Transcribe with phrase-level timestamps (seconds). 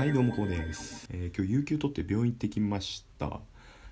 [0.00, 3.38] はいどうもこうです、えー今日有給取って病院行ってきました。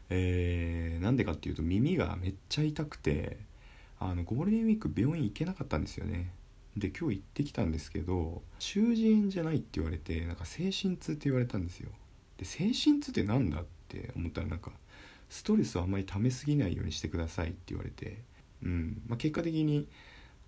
[0.08, 3.36] えーなんでかっていうと耳がめっちゃ痛くて
[4.00, 6.32] あのゴールデンウィーク病院行けなかったんですよね。
[6.78, 11.90] で今日行ってきたんですけど中耳炎じゃないって言われてなんか精神痛って言われたんですよ。
[12.38, 14.72] で精神痛ってなんだって思ったらなんか
[15.28, 18.16] ストレスをあんまり溜めすぎないようにしてくださいって言われて
[18.62, 19.86] うん、まあ、結果的に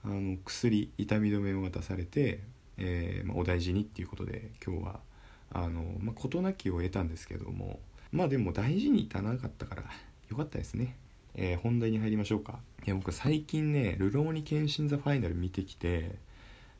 [0.06, 2.40] あの薬痛み止めを渡されて、
[2.78, 5.09] えーまあ、お大事にっていうことで今日は
[5.52, 7.80] あの、まあ、事なきを得たんですけども
[8.12, 9.82] まあでも大事に至らなかったから
[10.28, 10.96] よかったですね、
[11.34, 12.60] えー本題に入りましょうか。
[12.86, 16.16] いや僕最近ね「ルローニケンシン・ザ・ファイナル」見てきて、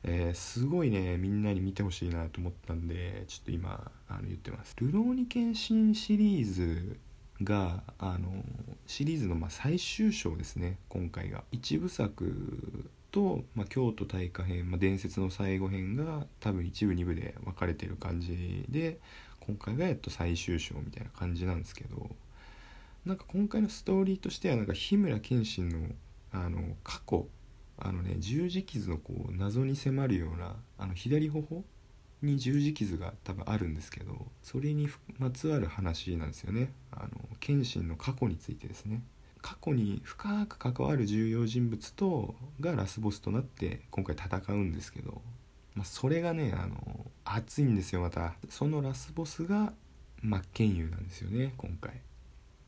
[0.04, 6.96] えーすごいねみんなに見てほしいなと思ったんでちょっと今あの言ってます「ルローニケンシン」シリーズ
[7.42, 8.44] があの
[8.86, 11.44] シリーズのまあ最終章ですね今回が。
[11.52, 18.98] 一部作と、まあ、京都大火編、まあ、伝説の最後編が多分一部二部で分かれてる感じで
[19.40, 22.10] 今回がやっと最終章みたいな感じなんですけど
[23.04, 25.88] なんか今回のストーリーとしてはなんか日村謙信の
[26.32, 27.26] あの過去
[27.78, 31.64] あのね十字傷のこう謎に迫るようなあの左頬
[32.22, 36.72] に十字傷が多分あるんですけどそれにまつわる話なんですよね。
[36.92, 37.08] あの
[37.40, 39.02] 謙信の過去についてですね。
[39.42, 45.22] 過去に深く関わる重要人物とがラスボスとなって今回戦うんですけど、
[45.74, 48.34] まあ、それがねあの熱いんですよまた。
[48.48, 49.72] そのラスボスが
[50.22, 52.00] 真剣佑なんですよね今回。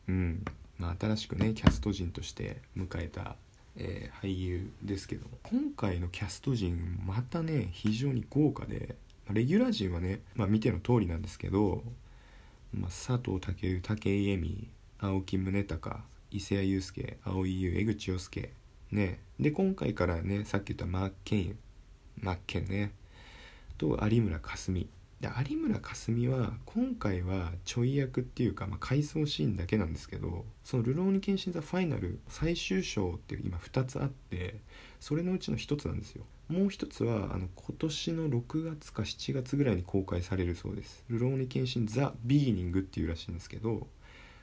[0.08, 0.44] うん。
[0.78, 3.36] まあ新しくねキャスト陣として迎えた
[3.76, 11.82] えー俳優ですけど今回のキャスト陣またね非常に豪華でまあレギュラー陣はね、まあ、見ての通りなんですけど、
[12.74, 15.96] まあ、佐藤健武井絵美青木宗隆
[16.32, 18.52] 伊勢谷友介蒼井優江口洋介
[18.90, 19.20] ね。
[19.38, 21.56] で今回からねさっき言ったマッケンユ
[22.20, 22.92] マッケンね。
[23.76, 24.88] と有村架純。
[25.20, 34.56] で有村架純は今回はちょい役っていうか、まあ、回想シーンだけなんですけどその「ルローニケンシン・ザ・ファイナル」最終章って今2つあって
[35.00, 36.24] それのうちの1つなんですよ。
[36.48, 43.86] もう1つはあの今年の6月か7月ぐらいに公開されるそうです「ルローニケンシン・ザ・ビギニング」っていうらしいんですけど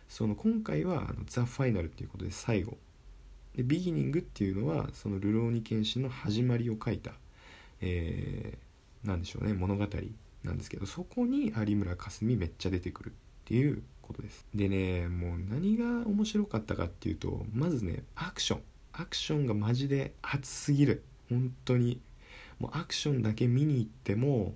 [0.10, 2.78] その今回はあのザ・ファイナルっていうことで最後。
[3.56, 7.14] でビギニングっていうのはその「ルローニケンシン」の始まりを書いた、
[7.82, 9.88] えー、なんでしょうね物語
[10.44, 13.12] なんですけどそこに有村架純めっちゃ出てくるっ
[13.46, 14.46] ていうことです。
[14.54, 18.62] でねもう何が面白かったかっていうとまずねアクション。
[18.94, 21.04] アクションがマジで熱すぎる。
[21.30, 22.02] 本当に。
[22.60, 24.56] もうアクションだけ見に行っても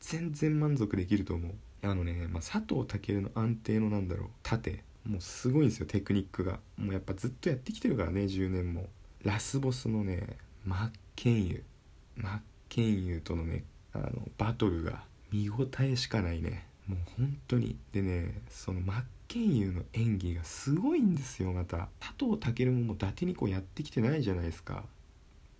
[0.00, 1.52] 全然満足できると思う。
[1.82, 4.82] あのね、まあ、佐藤健の安定のなんだろう盾。
[5.06, 6.58] もうすごいんですよテクニックが。
[6.76, 8.88] もうやっぱずっとやってきてるからね10年も。
[9.22, 11.62] ラスボスのね真剣佑
[12.16, 16.66] 真剣佑とのねあのバトルが見応えしかないね。
[16.86, 17.76] もう本当に。
[17.92, 21.88] でねその真剣佑の演技がすごいんですよまた。
[22.00, 24.84] 佐藤健ももう伊達にこうやってきてないじゃないですか。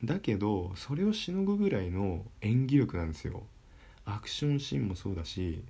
[0.02, 3.42] だけどそれをしのぐぐらいの演技力なんですよ。
[4.06, 5.62] アクションシーンもそうだし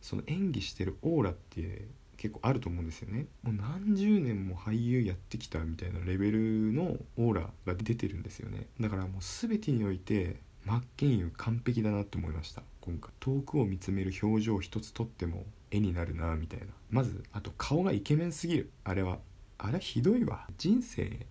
[0.00, 1.86] その演技してるオーラって
[2.20, 3.28] 結構あると思うんですよね。
[3.42, 8.66] もう何十年も俳優やってきたみたいなレベルのオーラが出てるんですよね。
[8.78, 10.36] だからもう全てにおいて
[10.66, 13.10] 真剣佑完璧だなと思いました今回。
[13.20, 16.66] 遠くを見つめる表情一つとっても絵になるなみたいな。
[16.90, 18.70] まずあと顔がイケメンすぎる。
[18.84, 19.18] あれは
[19.56, 20.46] あれひどいわ。
[20.58, 21.26] 人生、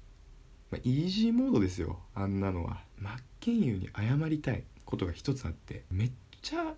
[0.72, 2.00] まあ、イージーモードですよ。
[2.16, 2.82] あんなのは。
[2.98, 6.12] 真剣佑に謝りたいことが一つあってめっ
[6.42, 6.74] ちゃ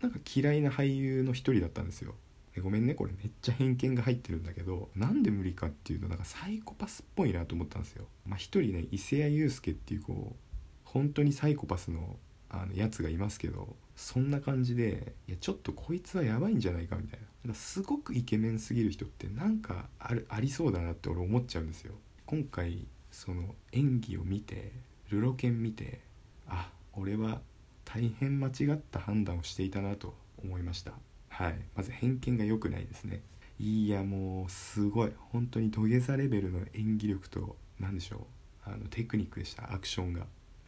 [0.00, 2.14] なんか嫌いな俳優の一人だったんですよ。
[2.56, 8.06] えごめんねこれめっちゃ偏見が入ってるんだけどなんで無理かっていうとなんかサイコパスっぽいなと思ったんですよ。
[8.24, 10.36] まあ一人ね伊勢谷友介っていうこう
[10.84, 12.16] 本当にサイコパスの
[12.48, 17.26] あのやつがいますけどそんな感じでいやちょっとこいつはやばいんじゃないかみたいな。
[17.50, 21.94] なすごくイケメンすぎる人ってなんかあるありそうだなって俺思っちゃうんですよ。
[22.24, 24.72] 今回その演技を見て
[25.10, 26.00] ルロケン見て
[26.48, 27.40] あ俺は
[27.84, 30.92] 大変間違った判断をしていたなと思いました。
[31.36, 31.58] はい。
[31.74, 33.20] まず偏見が良くないですね。
[33.58, 35.12] いやもうすごい。
[35.32, 38.20] 本当に土下座レベルの演技力と何でしょう。
[38.64, 39.70] あのテクニックでした。
[39.70, 40.24] アクションが。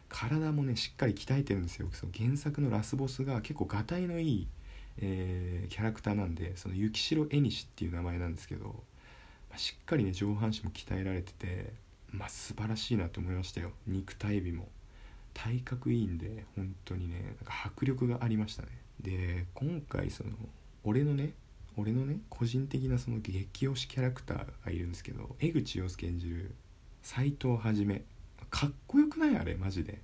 [0.09, 1.89] 体もねしっかり鍛えてるんですよ。
[1.91, 4.47] その原作のラスボスが結構がたいのいい、
[4.99, 8.83] えーキャラクターなんでその雪城絵西っていう名前なんですけど、
[9.49, 11.73] ましっかりね上半身も鍛えられてて
[12.11, 13.71] まあ素晴らしいなと思いましたよ。
[13.87, 14.67] 肉体美も。
[15.33, 18.69] 体格いいんで本当にねなんか迫力がありましたね。
[19.01, 20.31] で今回その
[20.83, 21.33] 俺のね
[21.77, 26.51] 俺のね個人的なその激推しキャラクターがいるんですけど江口洋介演じる
[27.01, 28.01] 斎藤はじめ
[28.49, 29.37] かっこよくない？
[29.37, 30.01] あれマジで。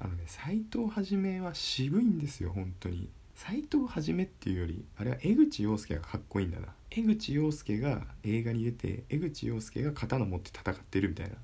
[0.00, 3.08] あのね斎藤はじめは渋いんですよ本当に。
[3.34, 6.68] 斎藤はじめっていうよりあれは江口洋介がかっこいいんだな。
[6.90, 11.34] 江口洋介が映画に出て江口洋介が刀持って戦ってるみたいな。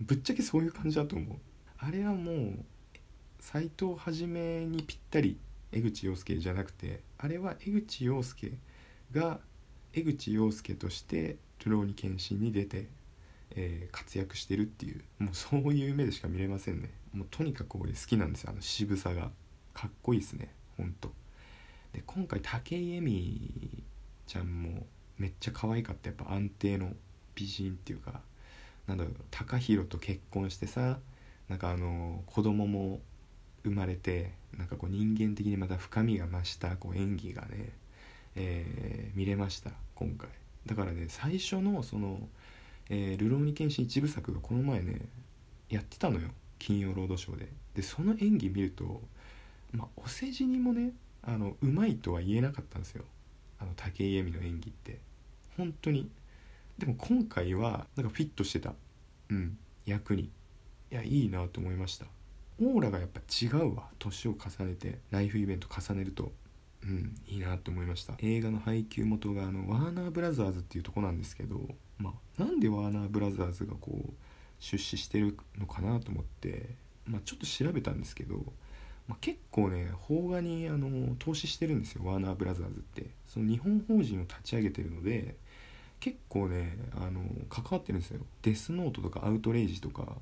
[0.00, 1.36] ぶっちゃけそういう感じだと思う。
[1.78, 2.64] あれはもう
[3.38, 5.36] 斎藤はじめにぴったり
[5.72, 8.52] 江口洋介じゃなくてあれは江口洋介
[9.12, 9.40] が
[9.92, 12.86] 江口洋介として「ルローニケンシン」に出て、
[13.50, 16.90] えー、活躍してるっていうもうそういう目でしか見れませんね。
[17.12, 18.50] もうとにかく俺好きなんですよ。
[18.50, 19.30] あの渋さが。
[19.72, 20.54] かっこいいですね。
[20.76, 21.12] ほんと。
[21.92, 23.84] で今回武井絵美
[24.26, 24.86] ちゃんも
[25.18, 26.08] めっちゃ可愛かった。
[26.08, 26.94] やっぱ安定の
[27.34, 28.22] 美人っていうか
[28.86, 30.98] なんだろう高弘と結婚してさ
[31.48, 33.00] なんかあの子供も
[33.66, 37.72] 生まれてなんかこう人間的にまた深みが増したこう演技がね、
[38.36, 40.28] えー、見れました今回。
[40.66, 42.28] だからね最初のその
[42.90, 45.00] 「えー、ルローニケンシン一部作」がこの前ね
[45.68, 47.48] やってたのよ金曜ロードショーで。
[47.74, 49.02] でその演技見ると
[49.72, 50.92] まあお世辞にもね
[51.22, 53.04] あのうまいとは言えなかったんですよ。
[53.58, 55.00] あの武井絵美の演技って。
[55.56, 56.10] 本当に。
[56.78, 58.74] でも今回はなんかフィットしてた。
[59.30, 59.58] うん。
[59.86, 60.30] 役に。
[60.90, 62.06] いやいいなと思いました。
[62.60, 63.88] オーラがやっぱ違うわ。
[63.98, 66.32] 年を重ねてライフイベント重ねると。
[66.82, 68.14] うんいいなって思いました。
[68.20, 71.60] 映画の配給元があのワーナーブラザーズっていうとこなんですけど
[71.98, 74.12] まあなんでワーナーブラザーズがこう
[74.60, 78.36] 出資してるのかなと思って、まあ、ちょっと調べたんですけど、
[79.08, 83.10] まあ、結構ね邦画にあの投資してるんですよワーナーブラザーズって。
[83.26, 85.34] その日本法人を立ち上げてるので
[85.98, 88.20] 結構ねあの関わってるんですよ。
[88.42, 90.16] デスノートとかアウトレイジとか、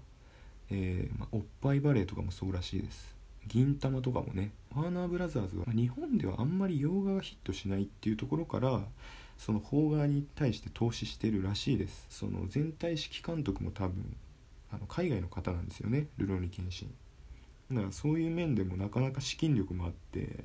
[0.71, 3.15] えーまあ、おっぱいバレーとかもそうらしいです。
[3.47, 4.53] 銀玉とかもね。
[4.75, 8.81] ワーナーブラザーズは、まあ、日本ではあんまり洋画がヒットしないっていうところから
[9.37, 12.07] その邦画に対して投資してるらしいです。
[12.09, 14.17] その全体指揮監督も多分
[14.73, 16.07] あの海外の方なんですよね。
[16.17, 16.95] ルローニケンシン。
[17.75, 20.45] だからそういう面でもなかなか資金力もあって、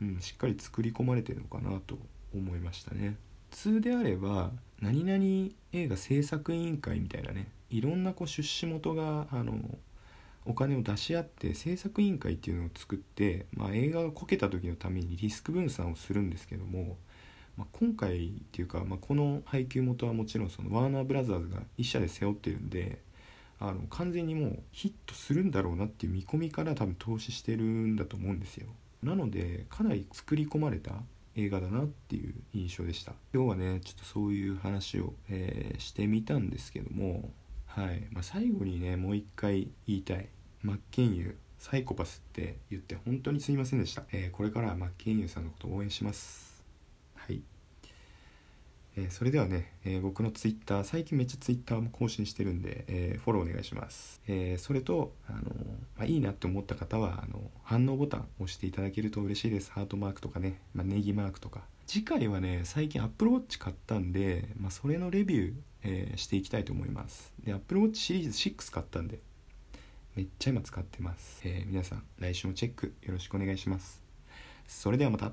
[0.00, 1.98] うん、しっかり作り込まれてるのかなと
[2.34, 3.16] 思いましたね。
[3.52, 4.50] 通であれば
[4.80, 9.54] 何々映画制作委員会みたいなねいろんなこう出資元があの
[10.44, 16.96] お金を出し合って制作委員会っていうのを作って、まあ、映画がこけた時のためにリスク分散をするんですけども、
[17.56, 22.98] まあ、今回っていうか、まあ、この配給元はもちろんそのワーナーブラザーズが一社で背負ってるんで
[23.60, 28.66] あの完全にもうヒットするんだろうなっていう見込みから多分投資してるんだと思うんですよ。
[29.04, 30.94] なのでかなり作り込まれた
[31.36, 33.12] 映画だなっていう印象でした。
[33.32, 37.30] 今日はねちょっとそういう話を、えー、してみたんですけども
[37.66, 40.28] はい、まあ、最後にねもう一回言いたい。
[40.62, 46.51] 真剣佑サイコパスって言って本当にすいませんでした、えー、これから真剣佑さんのこと応援します。
[48.96, 55.40] えー、それではね、えー、僕のツイッター最近めっちゃツイッターも更新してるんで、えー、フォローお願いします、えそれとあの、
[55.96, 59.72] まあ、いいなって思った方はあの反応ボタン押していただけると嬉しいです。
[59.72, 61.62] ハートマークとかね、まあ、ネギマークとか。
[61.86, 65.54] 次回はね最近 Apple Watch 買ったんで、まあ、それのレビュー、
[65.84, 67.32] えしていきたいと思います。
[67.42, 69.20] で Apple Watch シリーズ6買ったんで
[70.14, 74.02] めっちゃ今使ってます、え皆さん来週もチェックよろしくお願いします。
[74.66, 75.32] それではまた。